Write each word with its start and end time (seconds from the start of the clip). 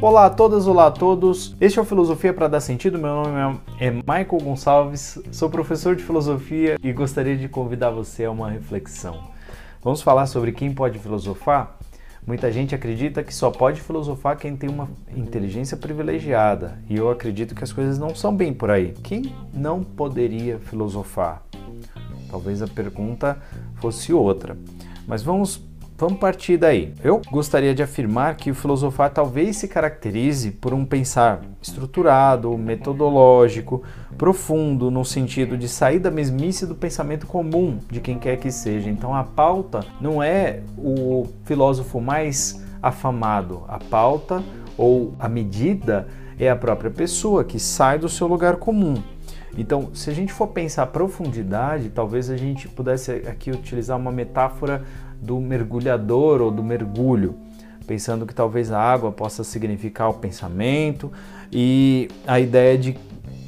Olá 0.00 0.26
a 0.26 0.30
todas, 0.30 0.68
olá 0.68 0.86
a 0.86 0.90
todos. 0.92 1.56
Este 1.60 1.80
é 1.80 1.82
o 1.82 1.84
Filosofia 1.84 2.32
para 2.32 2.46
dar 2.46 2.60
sentido. 2.60 2.96
Meu 2.96 3.16
nome 3.16 3.60
é 3.80 3.90
Michael 3.90 4.44
Gonçalves, 4.44 5.18
sou 5.32 5.50
professor 5.50 5.96
de 5.96 6.04
filosofia 6.04 6.76
e 6.80 6.92
gostaria 6.92 7.36
de 7.36 7.48
convidar 7.48 7.90
você 7.90 8.24
a 8.24 8.30
uma 8.30 8.48
reflexão. 8.48 9.18
Vamos 9.82 10.00
falar 10.00 10.26
sobre 10.26 10.52
quem 10.52 10.72
pode 10.72 11.00
filosofar? 11.00 11.76
Muita 12.24 12.52
gente 12.52 12.76
acredita 12.76 13.24
que 13.24 13.34
só 13.34 13.50
pode 13.50 13.80
filosofar 13.80 14.36
quem 14.36 14.56
tem 14.56 14.70
uma 14.70 14.88
inteligência 15.16 15.76
privilegiada, 15.76 16.78
e 16.88 16.96
eu 16.96 17.10
acredito 17.10 17.52
que 17.52 17.64
as 17.64 17.72
coisas 17.72 17.98
não 17.98 18.14
são 18.14 18.36
bem 18.36 18.52
por 18.52 18.70
aí. 18.70 18.94
Quem 19.02 19.34
não 19.52 19.82
poderia 19.82 20.60
filosofar? 20.60 21.42
Talvez 22.30 22.62
a 22.62 22.68
pergunta 22.68 23.36
fosse 23.80 24.12
outra. 24.12 24.56
Mas 25.08 25.22
vamos 25.22 25.56
Vamos 26.00 26.20
partir 26.20 26.56
daí. 26.56 26.94
Eu 27.02 27.20
gostaria 27.28 27.74
de 27.74 27.82
afirmar 27.82 28.36
que 28.36 28.52
o 28.52 28.54
filosofar 28.54 29.10
talvez 29.10 29.56
se 29.56 29.66
caracterize 29.66 30.52
por 30.52 30.72
um 30.72 30.84
pensar 30.84 31.40
estruturado, 31.60 32.56
metodológico, 32.56 33.82
profundo, 34.16 34.92
no 34.92 35.04
sentido 35.04 35.58
de 35.58 35.68
sair 35.68 35.98
da 35.98 36.08
mesmice 36.08 36.64
do 36.66 36.76
pensamento 36.76 37.26
comum 37.26 37.78
de 37.90 37.98
quem 37.98 38.16
quer 38.16 38.36
que 38.36 38.52
seja. 38.52 38.88
Então 38.88 39.12
a 39.12 39.24
pauta 39.24 39.84
não 40.00 40.22
é 40.22 40.60
o 40.78 41.26
filósofo 41.44 42.00
mais 42.00 42.64
afamado, 42.80 43.64
a 43.66 43.80
pauta 43.80 44.40
ou 44.76 45.16
a 45.18 45.28
medida 45.28 46.06
é 46.38 46.48
a 46.48 46.54
própria 46.54 46.92
pessoa 46.92 47.42
que 47.42 47.58
sai 47.58 47.98
do 47.98 48.08
seu 48.08 48.28
lugar 48.28 48.58
comum. 48.58 49.02
Então, 49.58 49.90
se 49.92 50.08
a 50.08 50.14
gente 50.14 50.32
for 50.32 50.46
pensar 50.46 50.86
profundidade, 50.86 51.88
talvez 51.88 52.30
a 52.30 52.36
gente 52.36 52.68
pudesse 52.68 53.10
aqui 53.10 53.50
utilizar 53.50 53.98
uma 53.98 54.12
metáfora 54.12 54.84
do 55.20 55.40
mergulhador 55.40 56.40
ou 56.40 56.52
do 56.52 56.62
mergulho, 56.62 57.34
pensando 57.84 58.24
que 58.24 58.32
talvez 58.32 58.70
a 58.70 58.80
água 58.80 59.10
possa 59.10 59.42
significar 59.42 60.10
o 60.10 60.14
pensamento 60.14 61.10
e 61.50 62.08
a 62.24 62.38
ideia 62.38 62.78
de 62.78 62.96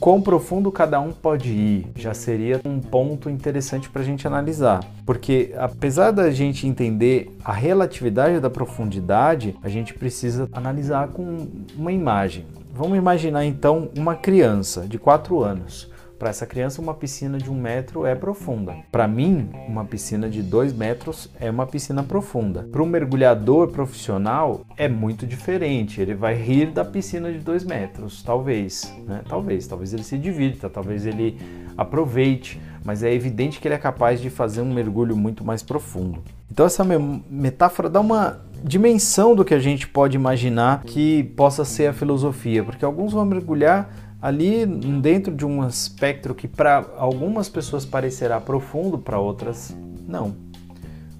quão 0.00 0.20
profundo 0.20 0.72
cada 0.72 0.98
um 1.00 1.12
pode 1.12 1.52
ir 1.52 1.86
já 1.94 2.12
seria 2.12 2.60
um 2.64 2.80
ponto 2.80 3.30
interessante 3.30 3.88
para 3.88 4.02
a 4.02 4.04
gente 4.04 4.26
analisar. 4.26 4.80
Porque 5.06 5.54
apesar 5.56 6.10
da 6.10 6.32
gente 6.32 6.66
entender 6.66 7.30
a 7.44 7.52
relatividade 7.52 8.40
da 8.40 8.50
profundidade, 8.50 9.54
a 9.62 9.68
gente 9.68 9.94
precisa 9.94 10.48
analisar 10.52 11.06
com 11.08 11.46
uma 11.76 11.92
imagem. 11.92 12.44
Vamos 12.74 12.98
imaginar 12.98 13.44
então 13.44 13.88
uma 13.96 14.16
criança 14.16 14.80
de 14.88 14.98
4 14.98 15.40
anos. 15.40 15.91
Para 16.22 16.30
essa 16.30 16.46
criança, 16.46 16.80
uma 16.80 16.94
piscina 16.94 17.36
de 17.36 17.50
um 17.50 17.60
metro 17.60 18.06
é 18.06 18.14
profunda. 18.14 18.76
Para 18.92 19.08
mim, 19.08 19.50
uma 19.66 19.84
piscina 19.84 20.30
de 20.30 20.40
dois 20.40 20.72
metros 20.72 21.28
é 21.40 21.50
uma 21.50 21.66
piscina 21.66 22.04
profunda. 22.04 22.62
Para 22.70 22.80
um 22.80 22.86
mergulhador 22.86 23.72
profissional, 23.72 24.60
é 24.76 24.88
muito 24.88 25.26
diferente. 25.26 26.00
Ele 26.00 26.14
vai 26.14 26.36
rir 26.36 26.70
da 26.70 26.84
piscina 26.84 27.32
de 27.32 27.40
dois 27.40 27.64
metros, 27.64 28.22
talvez. 28.22 28.94
Né? 29.04 29.22
Talvez. 29.28 29.66
Talvez 29.66 29.92
ele 29.92 30.04
se 30.04 30.16
divirta, 30.16 30.70
talvez 30.70 31.06
ele 31.06 31.40
aproveite. 31.76 32.60
Mas 32.84 33.02
é 33.02 33.12
evidente 33.12 33.58
que 33.58 33.66
ele 33.66 33.74
é 33.74 33.78
capaz 33.78 34.20
de 34.20 34.30
fazer 34.30 34.60
um 34.60 34.72
mergulho 34.72 35.16
muito 35.16 35.44
mais 35.44 35.60
profundo. 35.60 36.22
Então, 36.48 36.64
essa 36.64 36.84
metáfora 37.28 37.90
dá 37.90 37.98
uma 37.98 38.38
dimensão 38.62 39.34
do 39.34 39.44
que 39.44 39.54
a 39.54 39.58
gente 39.58 39.88
pode 39.88 40.16
imaginar 40.16 40.84
que 40.84 41.24
possa 41.36 41.64
ser 41.64 41.88
a 41.88 41.92
filosofia, 41.92 42.62
porque 42.62 42.84
alguns 42.84 43.12
vão 43.12 43.24
mergulhar 43.24 44.11
ali 44.22 44.64
dentro 44.64 45.34
de 45.34 45.44
um 45.44 45.66
espectro 45.66 46.32
que 46.32 46.46
para 46.46 46.86
algumas 46.96 47.48
pessoas 47.48 47.84
parecerá 47.84 48.40
profundo, 48.40 48.96
para 48.96 49.18
outras 49.18 49.76
não. 50.06 50.36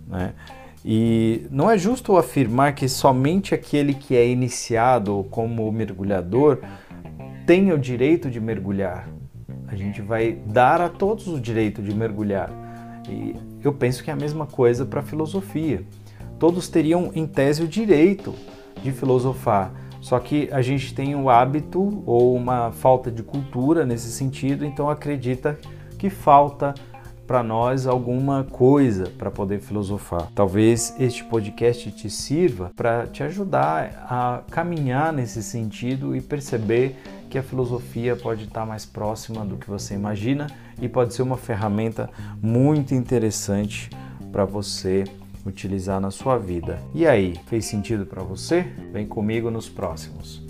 Né? 0.07 0.33
E 0.85 1.47
não 1.51 1.69
é 1.69 1.77
justo 1.77 2.17
afirmar 2.17 2.75
que 2.75 2.89
somente 2.89 3.55
aquele 3.55 3.93
que 3.93 4.17
é 4.17 4.29
iniciado 4.29 5.27
como 5.31 5.71
mergulhador 5.73 6.61
tem 7.45 7.73
o 7.73 7.79
direito 7.79 8.31
de 8.31 8.41
mergulhar. 8.41 9.09
A 9.67 9.75
gente 9.75 10.01
vai 10.01 10.33
dar 10.47 10.81
a 10.81 10.89
todos 10.89 11.27
o 11.27 11.41
direito 11.41 11.83
de 11.83 11.95
mergulhar. 11.95 12.51
E 13.09 13.35
eu 13.65 13.73
penso 13.73 14.05
que 14.05 14.11
é 14.11 14.13
a 14.13 14.17
mesma 14.17 14.47
coisa 14.47 14.85
para 14.85 15.01
a 15.01 15.03
filosofia. 15.03 15.83
Todos 16.39 16.69
teriam, 16.69 17.11
em 17.15 17.27
tese, 17.27 17.63
o 17.63 17.69
direito 17.69 18.35
de 18.83 18.93
filosofar, 18.93 19.73
só 20.03 20.19
que 20.19 20.49
a 20.53 20.61
gente 20.61 20.93
tem 20.93 21.15
o 21.15 21.31
hábito 21.31 22.03
ou 22.05 22.35
uma 22.35 22.73
falta 22.73 23.11
de 23.11 23.23
cultura 23.23 23.87
nesse 23.87 24.11
sentido, 24.11 24.67
então 24.67 24.91
acredita 24.91 25.57
que 25.97 26.11
falta 26.11 26.75
para 27.25 27.41
nós 27.41 27.87
alguma 27.87 28.43
coisa 28.43 29.05
para 29.17 29.31
poder 29.31 29.61
filosofar. 29.61 30.29
Talvez 30.35 30.95
este 30.99 31.25
podcast 31.25 31.91
te 31.93 32.11
sirva 32.11 32.73
para 32.75 33.07
te 33.07 33.23
ajudar 33.23 34.05
a 34.11 34.43
caminhar 34.51 35.13
nesse 35.13 35.41
sentido 35.41 36.17
e 36.17 36.21
perceber 36.21 36.97
que 37.31 37.39
a 37.39 37.43
filosofia 37.43 38.17
pode 38.17 38.45
estar 38.45 38.67
mais 38.67 38.85
próxima 38.85 39.45
do 39.45 39.57
que 39.57 39.71
você 39.71 39.95
imagina 39.95 40.49
e 40.81 40.89
pode 40.89 41.15
ser 41.15 41.23
uma 41.23 41.37
ferramenta 41.37 42.11
muito 42.43 42.93
interessante 42.93 43.89
para 44.33 44.45
você 44.45 45.05
utilizar 45.45 46.01
na 46.01 46.11
sua 46.11 46.39
vida. 46.39 46.79
E 46.95 47.07
aí, 47.07 47.35
fez 47.47 47.67
sentido 47.67 48.07
para 48.07 48.23
você? 48.23 48.63
Vem 48.93 49.07
comigo 49.07 49.51
nos 49.51 49.69
próximos. 49.69 50.43